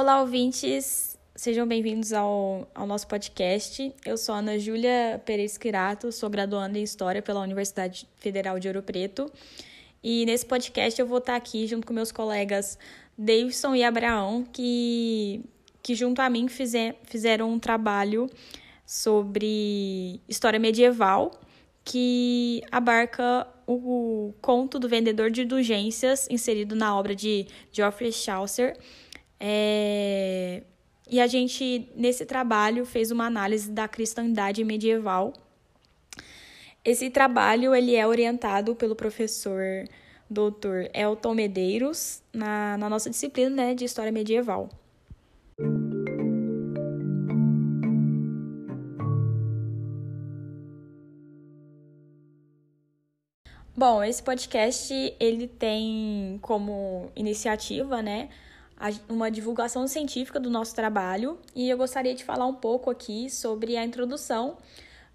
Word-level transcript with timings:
Olá, 0.00 0.22
ouvintes! 0.22 1.18
Sejam 1.36 1.68
bem-vindos 1.68 2.14
ao, 2.14 2.66
ao 2.74 2.86
nosso 2.86 3.06
podcast. 3.06 3.94
Eu 4.02 4.16
sou 4.16 4.34
Ana 4.34 4.58
Júlia 4.58 5.20
Pereira 5.26 5.44
Esquirato, 5.44 6.10
sou 6.10 6.30
graduanda 6.30 6.78
em 6.78 6.82
História 6.82 7.20
pela 7.20 7.40
Universidade 7.40 8.08
Federal 8.16 8.58
de 8.58 8.66
Ouro 8.66 8.82
Preto. 8.82 9.30
E 10.02 10.24
nesse 10.24 10.46
podcast 10.46 10.98
eu 10.98 11.06
vou 11.06 11.18
estar 11.18 11.36
aqui 11.36 11.66
junto 11.66 11.86
com 11.86 11.92
meus 11.92 12.10
colegas 12.10 12.78
Davidson 13.18 13.74
e 13.74 13.84
Abraão, 13.84 14.42
que, 14.50 15.44
que 15.82 15.94
junto 15.94 16.22
a 16.22 16.30
mim 16.30 16.48
fizer, 16.48 16.98
fizeram 17.04 17.52
um 17.52 17.58
trabalho 17.58 18.26
sobre 18.86 20.18
história 20.26 20.58
medieval 20.58 21.30
que 21.84 22.62
abarca 22.72 23.46
o 23.66 24.32
conto 24.40 24.78
do 24.78 24.88
vendedor 24.88 25.30
de 25.30 25.42
indulgências 25.42 26.26
inserido 26.30 26.74
na 26.74 26.98
obra 26.98 27.14
de 27.14 27.46
Geoffrey 27.70 28.12
Chaucer. 28.12 28.78
É... 29.40 30.62
E 31.10 31.18
a 31.18 31.26
gente, 31.26 31.90
nesse 31.96 32.24
trabalho, 32.24 32.86
fez 32.86 33.10
uma 33.10 33.26
análise 33.26 33.70
da 33.70 33.88
cristandade 33.88 34.62
medieval. 34.62 35.32
Esse 36.84 37.10
trabalho 37.10 37.74
ele 37.74 37.96
é 37.96 38.06
orientado 38.06 38.76
pelo 38.76 38.94
professor 38.94 39.88
Dr. 40.30 40.88
Elton 40.94 41.34
Medeiros 41.34 42.22
na, 42.32 42.78
na 42.78 42.88
nossa 42.88 43.10
disciplina 43.10 43.50
né, 43.50 43.74
de 43.74 43.84
História 43.84 44.12
Medieval. 44.12 44.68
Bom, 53.76 54.04
esse 54.04 54.22
podcast 54.22 54.92
ele 55.18 55.48
tem 55.48 56.38
como 56.42 57.10
iniciativa, 57.16 58.02
né, 58.02 58.28
uma 59.08 59.30
divulgação 59.30 59.86
científica 59.86 60.40
do 60.40 60.48
nosso 60.48 60.74
trabalho 60.74 61.38
e 61.54 61.68
eu 61.68 61.76
gostaria 61.76 62.14
de 62.14 62.24
falar 62.24 62.46
um 62.46 62.54
pouco 62.54 62.90
aqui 62.90 63.28
sobre 63.28 63.76
a 63.76 63.84
introdução 63.84 64.56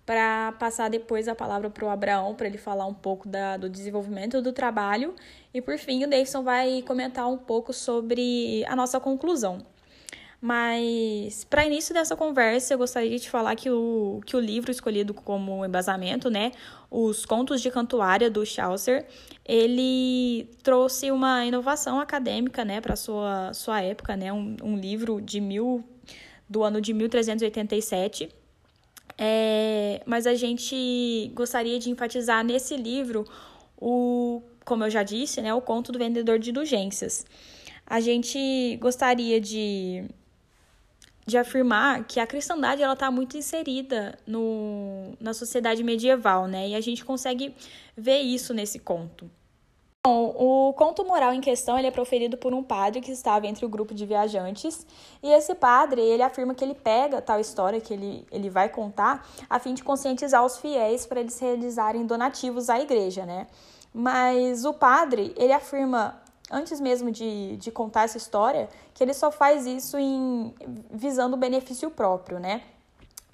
para 0.05 0.51
passar 0.59 0.89
depois 0.89 1.27
a 1.27 1.33
palavra 1.33 1.69
para 1.69 1.85
o 1.85 1.89
Abraão 1.89 2.35
para 2.35 2.47
ele 2.47 2.59
falar 2.59 2.85
um 2.85 2.93
pouco 2.93 3.27
da, 3.27 3.57
do 3.57 3.67
desenvolvimento 3.67 4.41
do 4.41 4.53
trabalho 4.53 5.15
e 5.53 5.61
por 5.61 5.77
fim 5.77 6.03
o 6.03 6.09
Davidson 6.09 6.43
vai 6.43 6.83
comentar 6.83 7.27
um 7.27 7.37
pouco 7.37 7.73
sobre 7.73 8.63
a 8.65 8.75
nossa 8.75 8.99
conclusão. 8.99 9.74
Mas, 10.45 11.43
para 11.43 11.65
início 11.65 11.91
dessa 11.91 12.15
conversa, 12.15 12.75
eu 12.75 12.77
gostaria 12.77 13.17
de 13.17 13.27
falar 13.27 13.55
que 13.55 13.67
o, 13.67 14.21
que 14.27 14.35
o 14.37 14.39
livro 14.39 14.69
escolhido 14.69 15.11
como 15.11 15.65
embasamento, 15.65 16.29
né, 16.29 16.51
Os 16.91 17.25
Contos 17.25 17.63
de 17.63 17.71
Cantuária, 17.71 18.29
do 18.29 18.45
Chaucer, 18.45 19.07
ele 19.43 20.47
trouxe 20.61 21.09
uma 21.09 21.43
inovação 21.43 21.99
acadêmica, 21.99 22.63
né, 22.63 22.79
para 22.79 22.95
sua, 22.95 23.51
sua 23.55 23.81
época, 23.81 24.15
né, 24.15 24.31
um, 24.31 24.55
um 24.61 24.77
livro 24.77 25.19
de 25.19 25.41
mil, 25.41 25.83
do 26.47 26.63
ano 26.63 26.79
de 26.79 26.93
1387. 26.93 28.29
É, 29.17 30.03
mas 30.05 30.27
a 30.27 30.35
gente 30.35 31.31
gostaria 31.33 31.79
de 31.79 31.89
enfatizar 31.89 32.43
nesse 32.43 32.77
livro 32.77 33.25
o, 33.81 34.43
como 34.63 34.83
eu 34.83 34.91
já 34.91 35.01
disse, 35.01 35.41
né, 35.41 35.51
o 35.55 35.59
conto 35.61 35.91
do 35.91 35.97
vendedor 35.97 36.37
de 36.37 36.51
indulgências. 36.51 37.25
A 37.83 37.99
gente 37.99 38.77
gostaria 38.79 39.41
de 39.41 40.05
de 41.25 41.37
afirmar 41.37 42.03
que 42.03 42.19
a 42.19 42.27
cristandade 42.27 42.83
ela 42.83 42.93
está 42.93 43.09
muito 43.09 43.35
inserida 43.35 44.17
no, 44.27 45.13
na 45.19 45.33
sociedade 45.33 45.83
medieval, 45.83 46.47
né? 46.47 46.69
E 46.69 46.75
a 46.75 46.81
gente 46.81 47.03
consegue 47.03 47.55
ver 47.97 48.19
isso 48.19 48.53
nesse 48.53 48.79
conto. 48.79 49.29
Bom, 50.05 50.35
o 50.37 50.71
conto 50.73 51.03
moral 51.03 51.33
em 51.33 51.41
questão 51.41 51.79
ele 51.79 51.87
é 51.87 51.91
proferido 51.91 52.37
por 52.37 52.53
um 52.53 52.61
padre 52.61 53.01
que 53.01 53.11
estava 53.11 53.47
entre 53.47 53.65
o 53.65 53.69
grupo 53.69 53.91
de 53.91 54.05
viajantes 54.05 54.85
e 55.23 55.31
esse 55.31 55.55
padre 55.55 55.99
ele 55.99 56.21
afirma 56.21 56.53
que 56.53 56.63
ele 56.63 56.75
pega 56.75 57.23
tal 57.23 57.39
história 57.39 57.81
que 57.81 57.91
ele, 57.91 58.23
ele 58.31 58.47
vai 58.47 58.69
contar 58.69 59.27
a 59.49 59.57
fim 59.57 59.73
de 59.73 59.83
conscientizar 59.83 60.45
os 60.45 60.59
fiéis 60.59 61.07
para 61.07 61.21
eles 61.21 61.39
realizarem 61.39 62.05
donativos 62.05 62.69
à 62.69 62.79
igreja, 62.79 63.25
né? 63.25 63.47
Mas 63.91 64.63
o 64.63 64.75
padre 64.75 65.33
ele 65.35 65.53
afirma 65.53 66.21
antes 66.51 66.79
mesmo 66.79 67.11
de, 67.11 67.57
de 67.57 67.71
contar 67.71 68.03
essa 68.03 68.17
história, 68.17 68.69
que 68.93 69.03
ele 69.03 69.13
só 69.13 69.31
faz 69.31 69.65
isso 69.65 69.97
em 69.97 70.53
visando 70.91 71.35
o 71.35 71.37
benefício 71.37 71.89
próprio, 71.89 72.39
né? 72.39 72.61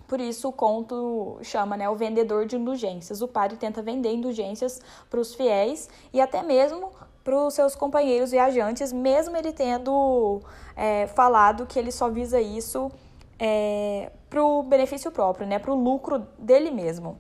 Por 0.08 0.20
isso 0.20 0.50
o 0.50 0.52
conto 0.52 1.40
chama 1.42 1.78
né, 1.78 1.90
o 1.90 1.96
vendedor 1.96 2.46
de 2.46 2.58
indulgências. 2.58 3.22
O 3.22 3.28
padre 3.28 3.58
tenta 3.58 3.82
vender 3.82 4.12
indulgências 4.12 4.82
para 5.10 5.20
os 5.20 5.34
fiéis 5.34 5.90
e 6.12 6.20
até 6.20 6.44
mesmo 6.44 6.92
para 7.24 7.38
os 7.38 7.54
seus 7.54 7.76
companheiros 7.76 8.32
viajantes, 8.32 8.92
mesmo 8.92 9.38
ele 9.38 9.54
tendo 9.54 10.42
é, 10.76 11.08
falado 11.08 11.66
que 11.66 11.80
ele 11.80 11.92
só 11.92 12.10
visa 12.10 12.42
isso 12.42 12.92
é, 13.40 14.12
para 14.30 14.44
o 14.44 14.64
benefício 14.64 15.12
próprio, 15.12 15.48
né, 15.48 15.60
para 15.60 15.72
o 15.72 15.76
lucro 15.76 16.28
dele 16.38 16.72
mesmo 16.72 17.18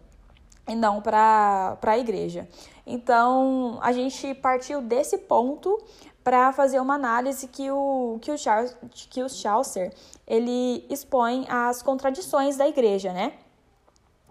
e 0.67 0.75
não 0.75 1.01
para 1.01 1.77
a 1.81 1.97
igreja. 1.97 2.47
Então, 2.85 3.79
a 3.81 3.91
gente 3.91 4.33
partiu 4.35 4.81
desse 4.81 5.17
ponto 5.17 5.77
para 6.23 6.53
fazer 6.53 6.79
uma 6.79 6.95
análise 6.95 7.47
que 7.47 7.71
o, 7.71 8.19
que 8.21 8.31
o, 8.31 8.37
Charles, 8.37 8.75
que 9.09 9.23
o 9.23 9.29
Chaucer 9.29 9.93
ele 10.27 10.85
expõe 10.89 11.45
as 11.49 11.81
contradições 11.81 12.57
da 12.57 12.67
igreja, 12.67 13.11
né? 13.11 13.33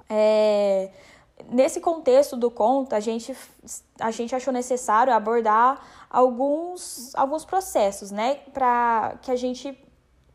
É, 0.09 0.91
nesse 1.49 1.81
contexto 1.81 2.37
do 2.37 2.51
conto, 2.51 2.95
a 2.95 3.01
gente, 3.01 3.37
a 3.99 4.11
gente 4.11 4.35
achou 4.35 4.53
necessário 4.53 5.13
abordar 5.13 5.81
alguns, 6.09 7.15
alguns 7.15 7.45
processos, 7.45 8.11
né? 8.11 8.37
Para 8.53 9.17
que 9.23 9.31
a 9.31 9.37
gente 9.37 9.77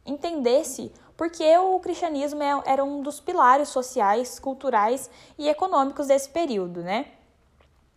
entendesse 0.06 0.92
porque 1.18 1.58
o 1.58 1.80
cristianismo 1.80 2.44
é, 2.44 2.62
era 2.66 2.84
um 2.84 3.02
dos 3.02 3.20
pilares 3.20 3.70
sociais, 3.70 4.40
culturais 4.40 5.10
e 5.38 5.48
econômicos 5.48 6.08
desse 6.08 6.30
período, 6.30 6.82
né? 6.82 7.08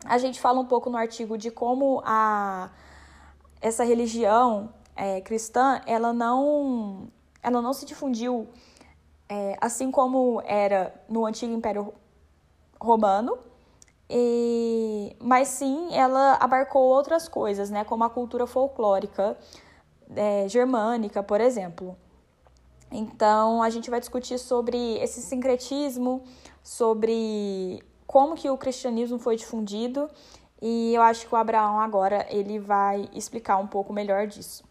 A 0.04 0.18
gente 0.18 0.40
fala 0.40 0.60
um 0.60 0.64
pouco 0.66 0.88
no 0.88 0.96
artigo 0.96 1.36
de 1.36 1.50
como 1.50 2.00
a, 2.04 2.70
essa 3.60 3.84
religião 3.84 4.72
é, 4.94 5.20
cristã, 5.20 5.80
ela 5.86 6.12
não, 6.12 7.08
ela 7.42 7.60
não 7.60 7.72
se 7.72 7.84
difundiu 7.84 8.46
é, 9.28 9.56
assim 9.60 9.90
como 9.90 10.40
era 10.44 10.94
no 11.08 11.26
antigo 11.26 11.52
Império 11.52 11.92
Romano, 12.80 13.38
e, 14.08 15.14
mas 15.20 15.48
sim 15.48 15.94
ela 15.94 16.34
abarcou 16.40 16.82
outras 16.82 17.28
coisas, 17.28 17.68
né, 17.68 17.84
como 17.84 18.04
a 18.04 18.10
cultura 18.10 18.46
folclórica 18.46 19.36
é, 20.14 20.48
germânica, 20.48 21.22
por 21.22 21.40
exemplo. 21.40 21.96
Então, 22.90 23.62
a 23.62 23.70
gente 23.70 23.90
vai 23.90 24.00
discutir 24.00 24.38
sobre 24.38 24.98
esse 24.98 25.20
sincretismo, 25.20 26.22
sobre 26.62 27.82
como 28.06 28.34
que 28.34 28.48
o 28.48 28.56
cristianismo 28.56 29.18
foi 29.18 29.36
difundido, 29.36 30.08
e 30.60 30.94
eu 30.94 31.02
acho 31.02 31.26
que 31.26 31.34
o 31.34 31.36
Abraão 31.36 31.78
agora 31.78 32.26
ele 32.30 32.58
vai 32.58 33.08
explicar 33.14 33.58
um 33.58 33.66
pouco 33.66 33.92
melhor 33.92 34.26
disso. 34.26 34.67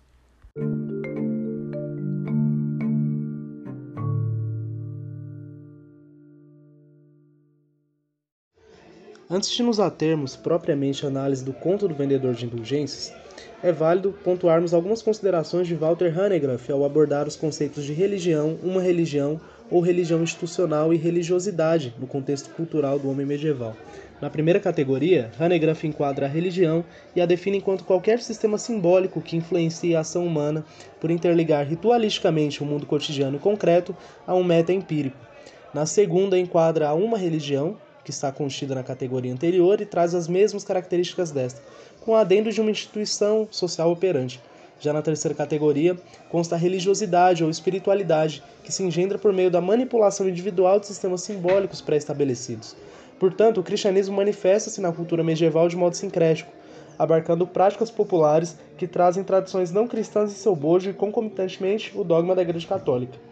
Antes 9.38 9.52
de 9.52 9.62
nos 9.62 9.80
atermos 9.80 10.36
propriamente 10.36 11.06
à 11.06 11.10
análise 11.10 11.46
do 11.46 11.54
conto 11.54 11.88
do 11.88 11.94
vendedor 11.94 12.34
de 12.34 12.48
indulgências, 12.48 13.14
é 13.62 13.72
válido 13.72 14.12
pontuarmos 14.24 14.74
algumas 14.74 15.04
considerações 15.04 15.68
de 15.68 15.76
Walter 15.76 16.12
Hanegraaff 16.20 16.72
ao 16.72 16.84
abordar 16.84 17.28
os 17.28 17.36
conceitos 17.36 17.84
de 17.84 17.94
religião, 17.94 18.58
uma 18.64 18.82
religião 18.82 19.40
ou 19.70 19.80
religião 19.80 20.24
institucional 20.24 20.92
e 20.92 20.98
religiosidade 20.98 21.94
no 22.00 22.08
contexto 22.08 22.50
cultural 22.50 22.98
do 22.98 23.12
homem 23.12 23.28
medieval. 23.28 23.78
Na 24.20 24.28
primeira 24.28 24.60
categoria, 24.60 25.30
Hanegraaff 25.40 25.86
enquadra 25.86 26.26
a 26.26 26.30
religião 26.30 26.84
e 27.16 27.22
a 27.22 27.26
define 27.28 27.60
enquanto 27.60 27.84
qualquer 27.84 28.20
sistema 28.22 28.58
simbólico 28.58 29.22
que 29.22 29.38
influencie 29.38 29.96
a 29.96 30.00
ação 30.00 30.26
humana 30.26 30.66
por 31.00 31.12
interligar 31.12 31.64
ritualisticamente 31.64 32.64
o 32.64 32.66
mundo 32.66 32.88
cotidiano 32.88 33.36
e 33.36 33.40
concreto 33.40 33.96
a 34.26 34.34
um 34.34 34.44
meta 34.44 34.74
empírico. 34.74 35.28
Na 35.76 35.86
segunda, 35.86 36.40
enquadra 36.40 36.88
a 36.88 36.96
uma 36.96 37.20
religião, 37.20 37.78
que 38.08 38.12
está 38.12 38.32
contida 38.32 38.74
na 38.74 38.84
categoria 38.84 39.34
anterior 39.34 39.82
e 39.82 39.86
traz 39.86 40.16
as 40.16 40.30
mesmas 40.30 40.64
características 40.64 41.30
desta, 41.30 41.62
com 42.00 42.16
adendo 42.16 42.50
de 42.50 42.62
uma 42.62 42.72
instituição 42.72 43.46
social 43.52 43.92
operante. 43.92 44.42
Já 44.80 44.94
na 44.94 45.02
terceira 45.02 45.36
categoria, 45.36 45.98
consta 46.30 46.56
a 46.56 46.58
religiosidade 46.58 47.44
ou 47.44 47.50
espiritualidade, 47.50 48.42
que 48.64 48.72
se 48.72 48.82
engendra 48.82 49.18
por 49.18 49.34
meio 49.34 49.52
da 49.52 49.60
manipulação 49.60 50.30
individual 50.30 50.80
de 50.80 50.88
sistemas 50.88 51.22
simbólicos 51.22 51.82
pré-estabelecidos. 51.82 52.78
Portanto, 53.20 53.60
o 53.60 53.64
cristianismo 53.64 54.16
manifesta-se 54.16 54.80
na 54.80 54.94
cultura 54.94 55.22
medieval 55.22 55.68
de 55.68 55.76
modo 55.76 55.98
sincrético, 55.98 56.50
abarcando 56.98 57.46
práticas 57.46 57.92
populares 57.92 58.56
que 58.78 58.88
trazem 58.88 59.22
tradições 59.22 59.70
não 59.70 59.86
cristãs 59.86 60.32
em 60.32 60.36
seu 60.36 60.56
bojo 60.56 60.90
e, 60.90 60.94
concomitantemente, 60.94 61.92
o 61.94 62.06
dogma 62.06 62.34
da 62.34 62.42
Igreja 62.42 62.70
Católica. 62.70 63.27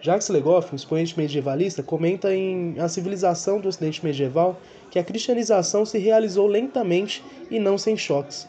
Jacques 0.00 0.28
Legoff, 0.28 0.72
um 0.72 0.76
expoente 0.76 1.18
medievalista, 1.18 1.82
comenta 1.82 2.34
em 2.34 2.78
A 2.78 2.88
Civilização 2.88 3.60
do 3.60 3.68
Ocidente 3.68 4.04
Medieval 4.04 4.60
que 4.90 4.98
a 4.98 5.04
cristianização 5.04 5.84
se 5.84 5.98
realizou 5.98 6.46
lentamente 6.46 7.24
e 7.50 7.58
não 7.58 7.76
sem 7.78 7.96
choques. 7.96 8.46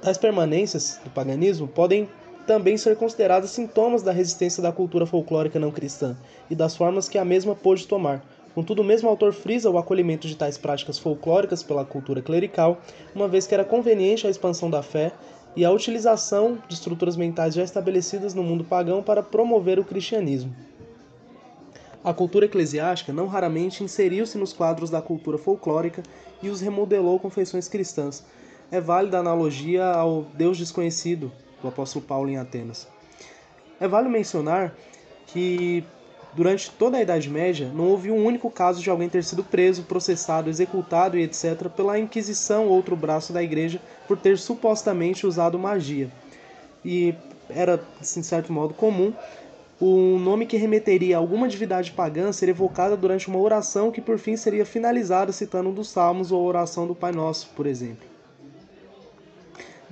Tais 0.00 0.18
permanências 0.18 0.98
do 1.04 1.10
paganismo 1.10 1.68
podem 1.68 2.08
também 2.46 2.76
ser 2.76 2.96
consideradas 2.96 3.50
sintomas 3.50 4.02
da 4.02 4.10
resistência 4.10 4.62
da 4.62 4.72
cultura 4.72 5.06
folclórica 5.06 5.60
não 5.60 5.70
cristã 5.70 6.16
e 6.50 6.56
das 6.56 6.76
formas 6.76 7.08
que 7.08 7.18
a 7.18 7.24
mesma 7.24 7.54
pôde 7.54 7.86
tomar. 7.86 8.24
Contudo, 8.54 8.82
o 8.82 8.84
mesmo 8.84 9.08
autor 9.08 9.32
frisa 9.32 9.70
o 9.70 9.78
acolhimento 9.78 10.26
de 10.26 10.36
tais 10.36 10.58
práticas 10.58 10.98
folclóricas 10.98 11.62
pela 11.62 11.84
cultura 11.84 12.20
clerical, 12.20 12.80
uma 13.14 13.28
vez 13.28 13.46
que 13.46 13.54
era 13.54 13.64
conveniente 13.64 14.26
a 14.26 14.30
expansão 14.30 14.68
da 14.68 14.82
fé 14.82 15.12
e 15.54 15.64
a 15.64 15.70
utilização 15.70 16.58
de 16.66 16.74
estruturas 16.74 17.16
mentais 17.16 17.54
já 17.54 17.62
estabelecidas 17.62 18.34
no 18.34 18.42
mundo 18.42 18.64
pagão 18.64 19.02
para 19.02 19.22
promover 19.22 19.78
o 19.78 19.84
cristianismo. 19.84 20.54
A 22.04 22.12
cultura 22.12 22.46
eclesiástica 22.46 23.12
não 23.12 23.26
raramente 23.28 23.84
inseriu-se 23.84 24.36
nos 24.36 24.52
quadros 24.52 24.90
da 24.90 25.00
cultura 25.00 25.38
folclórica 25.38 26.02
e 26.42 26.48
os 26.48 26.60
remodelou 26.60 27.18
com 27.20 27.30
feições 27.30 27.68
cristãs. 27.68 28.24
É 28.70 28.80
válida 28.80 29.18
a 29.18 29.20
analogia 29.20 29.84
ao 29.86 30.22
Deus 30.34 30.58
desconhecido 30.58 31.30
do 31.60 31.68
apóstolo 31.68 32.04
Paulo 32.04 32.28
em 32.28 32.38
Atenas. 32.38 32.88
É 33.78 33.86
válido 33.86 34.10
mencionar 34.10 34.74
que 35.26 35.84
durante 36.34 36.70
toda 36.70 36.96
a 36.96 37.02
Idade 37.02 37.28
Média 37.28 37.70
não 37.74 37.88
houve 37.88 38.10
um 38.10 38.24
único 38.24 38.50
caso 38.50 38.80
de 38.80 38.90
alguém 38.90 39.08
ter 39.08 39.22
sido 39.24 39.44
preso, 39.44 39.82
processado, 39.82 40.48
executado 40.48 41.18
e 41.18 41.22
etc. 41.22 41.68
pela 41.74 41.98
Inquisição, 41.98 42.66
outro 42.68 42.96
braço 42.96 43.32
da 43.32 43.42
igreja, 43.42 43.80
por 44.08 44.16
ter 44.16 44.38
supostamente 44.38 45.26
usado 45.26 45.58
magia. 45.58 46.10
E 46.84 47.14
era, 47.48 47.82
assim, 48.00 48.20
de 48.20 48.26
certo 48.26 48.52
modo, 48.52 48.74
comum 48.74 49.12
o 49.80 50.16
nome 50.18 50.46
que 50.46 50.56
remeteria 50.56 51.16
a 51.16 51.18
alguma 51.18 51.48
divindade 51.48 51.90
pagã 51.90 52.30
ser 52.30 52.48
evocada 52.48 52.96
durante 52.96 53.26
uma 53.26 53.40
oração 53.40 53.90
que 53.90 54.00
por 54.00 54.16
fim 54.16 54.36
seria 54.36 54.64
finalizada 54.64 55.32
citando 55.32 55.70
um 55.70 55.74
dos 55.74 55.90
salmos 55.90 56.30
ou 56.30 56.40
a 56.40 56.44
oração 56.44 56.86
do 56.86 56.94
Pai 56.94 57.10
Nosso, 57.10 57.50
por 57.56 57.66
exemplo. 57.66 58.11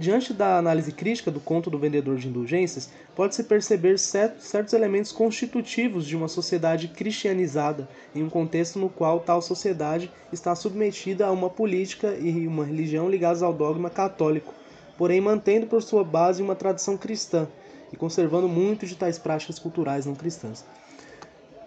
Diante 0.00 0.32
da 0.32 0.56
análise 0.56 0.92
crítica 0.92 1.30
do 1.30 1.38
conto 1.40 1.68
do 1.68 1.78
vendedor 1.78 2.16
de 2.16 2.26
indulgências, 2.26 2.88
pode-se 3.14 3.44
perceber 3.44 3.98
certos 3.98 4.72
elementos 4.72 5.12
constitutivos 5.12 6.06
de 6.06 6.16
uma 6.16 6.26
sociedade 6.26 6.88
cristianizada, 6.88 7.86
em 8.14 8.22
um 8.22 8.30
contexto 8.30 8.78
no 8.78 8.88
qual 8.88 9.20
tal 9.20 9.42
sociedade 9.42 10.10
está 10.32 10.54
submetida 10.54 11.26
a 11.26 11.30
uma 11.30 11.50
política 11.50 12.14
e 12.14 12.46
uma 12.46 12.64
religião 12.64 13.10
ligadas 13.10 13.42
ao 13.42 13.52
dogma 13.52 13.90
católico, 13.90 14.54
porém 14.96 15.20
mantendo 15.20 15.66
por 15.66 15.82
sua 15.82 16.02
base 16.02 16.42
uma 16.42 16.54
tradição 16.54 16.96
cristã, 16.96 17.46
e 17.92 17.96
conservando 17.96 18.48
muito 18.48 18.86
de 18.86 18.96
tais 18.96 19.18
práticas 19.18 19.58
culturais 19.58 20.06
não 20.06 20.14
cristãs. 20.14 20.64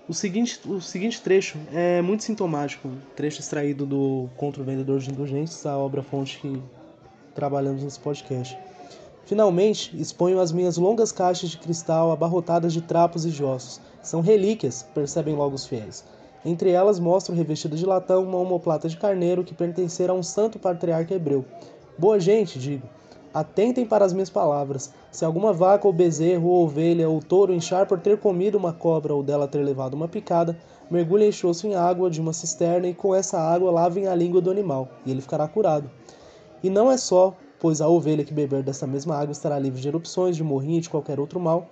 O 0.09 0.13
seguinte, 0.13 0.59
o 0.65 0.81
seguinte 0.81 1.21
trecho 1.21 1.59
é 1.71 2.01
muito 2.01 2.23
sintomático, 2.23 2.89
trecho 3.15 3.41
extraído 3.41 3.85
do 3.85 4.27
Contra 4.35 4.59
o 4.59 4.65
Vendedor 4.65 4.99
de 4.99 5.11
Indulgências, 5.11 5.67
a 5.67 5.77
obra-fonte 5.77 6.39
que 6.39 6.59
trabalhamos 7.33 7.83
nesse 7.83 7.99
podcast. 7.99 8.57
Finalmente, 9.25 9.95
exponho 9.99 10.39
as 10.39 10.51
minhas 10.51 10.77
longas 10.77 11.11
caixas 11.11 11.49
de 11.49 11.57
cristal 11.57 12.11
abarrotadas 12.11 12.73
de 12.73 12.81
trapos 12.81 13.25
e 13.25 13.29
de 13.29 13.43
ossos. 13.43 13.79
São 14.01 14.21
relíquias, 14.21 14.83
percebem 14.93 15.35
logo 15.35 15.55
os 15.55 15.65
fiéis. 15.65 16.03
Entre 16.45 16.71
elas 16.71 16.99
mostro 16.99 17.33
revestida 17.33 17.75
de 17.75 17.85
latão 17.85 18.23
uma 18.23 18.37
omoplata 18.37 18.89
de 18.89 18.97
carneiro 18.97 19.43
que 19.43 19.53
pertencera 19.53 20.11
a 20.11 20.15
um 20.15 20.23
santo 20.23 20.59
patriarca 20.59 21.13
hebreu. 21.13 21.45
Boa 21.97 22.19
gente, 22.19 22.59
digo, 22.59 22.87
Atentem 23.33 23.83
para 23.83 24.05
as 24.05 24.13
minhas 24.13 24.29
palavras. 24.29 24.93
Se 25.11 25.25
alguma 25.25 25.51
vaca 25.51 25.87
ou 25.87 25.93
bezerro 25.93 26.49
ou 26.49 26.65
ovelha 26.65 27.09
ou 27.09 27.19
touro 27.19 27.51
inchar 27.51 27.87
por 27.87 27.99
ter 27.99 28.19
comido 28.19 28.59
uma 28.59 28.71
cobra 28.71 29.11
ou 29.15 29.23
dela 29.23 29.47
ter 29.47 29.63
levado 29.63 29.95
uma 29.95 30.07
picada, 30.07 30.55
mergulhem 30.91 31.29
enxoço 31.29 31.65
em 31.65 31.73
água 31.73 32.11
de 32.11 32.21
uma 32.21 32.31
cisterna 32.31 32.87
e 32.87 32.93
com 32.93 33.15
essa 33.15 33.39
água 33.39 33.71
lavem 33.71 34.05
a 34.05 34.13
língua 34.13 34.39
do 34.39 34.51
animal, 34.51 34.87
e 35.03 35.09
ele 35.09 35.19
ficará 35.19 35.47
curado. 35.47 35.89
E 36.63 36.69
não 36.69 36.91
é 36.91 36.97
só, 36.97 37.35
pois 37.59 37.81
a 37.81 37.87
ovelha 37.87 38.23
que 38.23 38.33
beber 38.33 38.63
dessa 38.63 38.87
mesma 38.87 39.15
água 39.15 39.33
estará 39.33 39.59
livre 39.59 39.81
de 39.81 39.87
erupções, 39.87 40.35
de 40.35 40.43
morrinho 40.43 40.77
e 40.77 40.81
de 40.81 40.89
qualquer 40.89 41.19
outro 41.19 41.39
mal, 41.39 41.69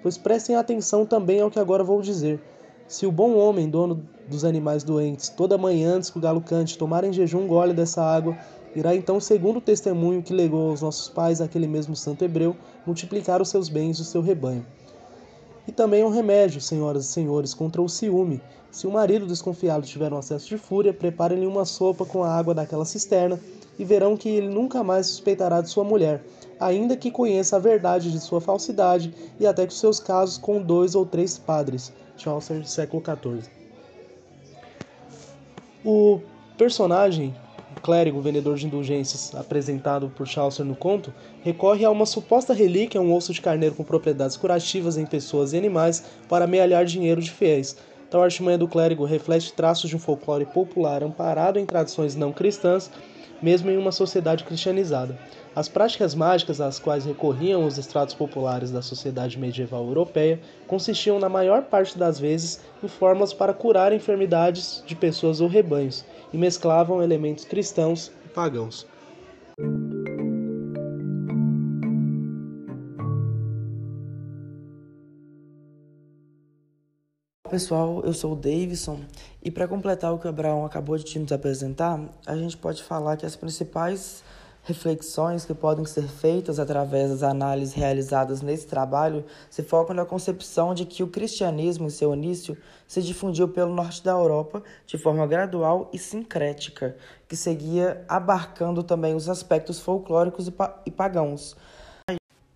pois 0.00 0.16
prestem 0.16 0.56
atenção 0.56 1.04
também 1.04 1.40
ao 1.40 1.50
que 1.50 1.58
agora 1.58 1.82
vou 1.82 2.00
dizer. 2.00 2.40
Se 2.86 3.04
o 3.04 3.12
bom 3.12 3.36
homem, 3.36 3.68
dono 3.68 4.08
dos 4.26 4.44
animais 4.44 4.82
doentes, 4.84 5.28
toda 5.28 5.58
manhã 5.58 5.96
antes 5.96 6.08
que 6.08 6.18
o 6.18 6.20
galo 6.20 6.40
cante, 6.40 6.78
tomar 6.78 7.04
em 7.04 7.12
jejum 7.12 7.40
um 7.40 7.46
gole 7.46 7.74
dessa 7.74 8.02
água, 8.02 8.38
Irá 8.74 8.94
então, 8.94 9.18
segundo 9.18 9.56
o 9.56 9.60
testemunho 9.60 10.22
que 10.22 10.32
legou 10.32 10.70
aos 10.70 10.82
nossos 10.82 11.08
pais 11.08 11.40
aquele 11.40 11.66
mesmo 11.66 11.96
santo 11.96 12.24
hebreu, 12.24 12.54
multiplicar 12.86 13.40
os 13.40 13.48
seus 13.48 13.68
bens 13.68 13.98
e 13.98 14.02
o 14.02 14.04
seu 14.04 14.20
rebanho. 14.20 14.64
E 15.68 15.72
também 15.72 16.00
é 16.00 16.06
um 16.06 16.08
remédio, 16.08 16.62
senhoras 16.62 17.04
e 17.04 17.08
senhores, 17.08 17.52
contra 17.52 17.82
o 17.82 17.88
ciúme. 17.90 18.40
Se 18.70 18.86
o 18.86 18.90
marido 18.90 19.26
desconfiado 19.26 19.86
tiver 19.86 20.10
um 20.10 20.16
acesso 20.16 20.48
de 20.48 20.56
fúria, 20.56 20.94
preparem-lhe 20.94 21.46
uma 21.46 21.66
sopa 21.66 22.06
com 22.06 22.24
a 22.24 22.34
água 22.34 22.54
daquela 22.54 22.86
cisterna 22.86 23.38
e 23.78 23.84
verão 23.84 24.16
que 24.16 24.30
ele 24.30 24.48
nunca 24.48 24.82
mais 24.82 25.08
suspeitará 25.08 25.60
de 25.60 25.68
sua 25.68 25.84
mulher, 25.84 26.24
ainda 26.58 26.96
que 26.96 27.10
conheça 27.10 27.56
a 27.56 27.58
verdade 27.58 28.10
de 28.10 28.18
sua 28.18 28.40
falsidade 28.40 29.14
e 29.38 29.46
até 29.46 29.66
que 29.66 29.72
os 29.74 29.78
seus 29.78 30.00
casos 30.00 30.38
com 30.38 30.62
dois 30.62 30.94
ou 30.94 31.04
três 31.04 31.36
padres. 31.36 31.92
Chaucer, 32.16 32.66
século 32.66 33.02
XIV. 33.04 33.50
O 35.84 36.18
personagem 36.56 37.36
clérigo 37.80 38.20
vendedor 38.20 38.56
de 38.56 38.66
indulgências 38.66 39.34
apresentado 39.34 40.10
por 40.14 40.26
Chaucer 40.26 40.64
no 40.64 40.76
conto, 40.76 41.12
recorre 41.42 41.84
a 41.84 41.90
uma 41.90 42.06
suposta 42.06 42.52
relíquia, 42.52 43.00
um 43.00 43.14
osso 43.14 43.32
de 43.32 43.40
carneiro 43.40 43.74
com 43.74 43.84
propriedades 43.84 44.36
curativas 44.36 44.96
em 44.96 45.06
pessoas 45.06 45.52
e 45.52 45.56
animais, 45.56 46.04
para 46.28 46.44
amealhar 46.44 46.84
dinheiro 46.84 47.20
de 47.20 47.30
fiéis. 47.30 47.76
Tal 48.10 48.22
artimanha 48.22 48.56
do 48.56 48.66
clérigo 48.66 49.04
reflete 49.04 49.52
traços 49.52 49.90
de 49.90 49.96
um 49.96 49.98
folclore 49.98 50.46
popular 50.46 51.02
amparado 51.02 51.58
em 51.58 51.66
tradições 51.66 52.16
não 52.16 52.32
cristãs, 52.32 52.90
mesmo 53.42 53.70
em 53.70 53.76
uma 53.76 53.92
sociedade 53.92 54.44
cristianizada. 54.44 55.18
As 55.54 55.68
práticas 55.68 56.14
mágicas 56.14 56.60
às 56.60 56.78
quais 56.78 57.04
recorriam 57.04 57.66
os 57.66 57.76
estratos 57.76 58.14
populares 58.14 58.70
da 58.70 58.80
sociedade 58.80 59.38
medieval 59.38 59.86
europeia 59.86 60.40
consistiam, 60.66 61.18
na 61.18 61.28
maior 61.28 61.64
parte 61.64 61.98
das 61.98 62.18
vezes, 62.18 62.60
em 62.82 62.88
fórmulas 62.88 63.34
para 63.34 63.52
curar 63.52 63.92
enfermidades 63.92 64.82
de 64.86 64.96
pessoas 64.96 65.40
ou 65.40 65.48
rebanhos, 65.48 66.04
e 66.32 66.38
mesclavam 66.38 67.02
elementos 67.02 67.44
cristãos 67.44 68.10
e 68.24 68.28
pagãos. 68.28 68.86
Pessoal, 77.58 78.02
eu 78.04 78.14
sou 78.14 78.34
o 78.34 78.36
Davidson 78.36 79.00
e 79.42 79.50
para 79.50 79.66
completar 79.66 80.14
o 80.14 80.18
que 80.20 80.26
o 80.26 80.30
Abraão 80.30 80.64
acabou 80.64 80.96
de 80.96 81.18
nos 81.18 81.32
apresentar, 81.32 82.00
a 82.24 82.36
gente 82.36 82.56
pode 82.56 82.84
falar 82.84 83.16
que 83.16 83.26
as 83.26 83.34
principais 83.34 84.22
reflexões 84.62 85.44
que 85.44 85.52
podem 85.52 85.84
ser 85.84 86.06
feitas 86.06 86.60
através 86.60 87.10
das 87.10 87.24
análises 87.24 87.74
realizadas 87.74 88.42
nesse 88.42 88.64
trabalho 88.68 89.24
se 89.50 89.64
focam 89.64 89.96
na 89.96 90.04
concepção 90.04 90.72
de 90.72 90.84
que 90.86 91.02
o 91.02 91.08
cristianismo, 91.08 91.88
em 91.88 91.90
seu 91.90 92.14
início, 92.14 92.56
se 92.86 93.02
difundiu 93.02 93.48
pelo 93.48 93.74
norte 93.74 94.04
da 94.04 94.12
Europa 94.12 94.62
de 94.86 94.96
forma 94.96 95.26
gradual 95.26 95.90
e 95.92 95.98
sincrética, 95.98 96.96
que 97.26 97.34
seguia 97.34 98.04
abarcando 98.08 98.84
também 98.84 99.16
os 99.16 99.28
aspectos 99.28 99.80
folclóricos 99.80 100.48
e 100.86 100.90
pagãos. 100.92 101.56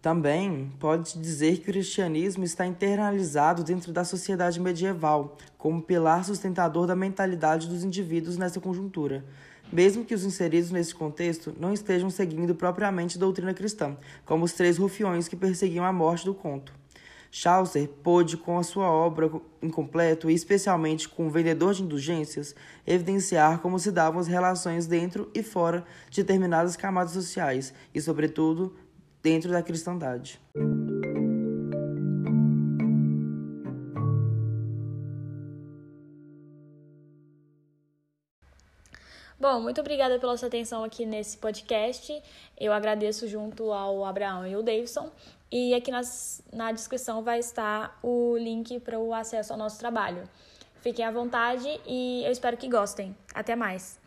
Também 0.03 0.71
pode 0.81 1.19
dizer 1.19 1.59
que 1.59 1.63
o 1.63 1.73
cristianismo 1.73 2.45
está 2.45 2.67
internalizado 2.67 3.65
dentro 3.65 3.93
da 3.93 4.05
sociedade 4.05 4.61
medieval, 4.61 5.39
como 5.57 5.81
pilar 5.81 6.25
sustentador 6.25 6.87
da 6.87 6.97
mentalidade 6.97 7.69
dos 7.69 7.85
indivíduos 7.85 8.37
nessa 8.37 8.61
conjuntura 8.61 9.25
mesmo 9.73 10.05
que 10.05 10.15
os 10.15 10.23
inseridos 10.23 10.71
nesse 10.71 10.95
contexto 10.95 11.55
não 11.59 11.73
estejam 11.73 12.11
seguindo 12.11 12.55
propriamente 12.55 13.19
doutrina 13.19 13.55
cristã, 13.55 13.97
como 14.27 14.45
os 14.45 14.53
três 14.53 14.77
rufiões 14.77 15.27
que 15.27 15.35
perseguiam 15.35 15.85
a 15.85 15.93
morte 15.93 16.27
do 16.27 16.35
conto. 16.35 16.75
Chaucer 17.35 17.89
pôde, 18.03 18.37
com 18.37 18.59
a 18.59 18.63
sua 18.63 18.91
obra 18.91 19.31
incompleto 19.63 20.29
e 20.29 20.35
especialmente 20.35 21.09
com 21.09 21.27
o 21.27 21.31
Vendedor 21.31 21.73
de 21.73 21.83
Indulgências, 21.83 22.55
evidenciar 22.87 23.61
como 23.61 23.79
se 23.79 23.91
davam 23.91 24.21
as 24.21 24.27
relações 24.27 24.87
dentro 24.87 25.31
e 25.35 25.43
fora 25.43 25.83
de 26.11 26.23
determinadas 26.23 26.77
camadas 26.77 27.13
sociais 27.13 27.73
e, 27.95 28.01
sobretudo, 28.03 28.77
dentro 29.23 29.51
da 29.51 29.63
cristandade. 29.63 30.41
Bom, 39.39 39.61
muito 39.61 39.81
obrigada 39.81 40.21
pela 40.21 40.37
sua 40.37 40.47
atenção 40.47 40.85
aqui 40.85 41.05
nesse 41.05 41.37
podcast. 41.37 42.23
Eu 42.57 42.73
agradeço 42.73 43.27
junto 43.27 43.73
ao 43.73 44.05
Abraão 44.05 44.47
e 44.47 44.55
o 44.55 44.63
Davidson. 44.63 45.11
E 45.51 45.75
aqui 45.75 45.91
nas, 45.91 46.41
na 46.53 46.71
descrição 46.71 47.23
vai 47.23 47.41
estar 47.41 47.99
o 48.03 48.37
link 48.37 48.79
para 48.81 48.99
o 48.99 49.13
acesso 49.13 49.53
ao 49.53 49.59
nosso 49.59 49.79
trabalho. 49.79 50.23
Fiquem 50.81 51.05
à 51.05 51.11
vontade 51.11 51.69
e 51.87 52.23
eu 52.25 52.33
espero 52.33 52.57
que 52.57 52.69
gostem. 52.69 53.17
Até 53.35 53.57
mais! 53.57 54.02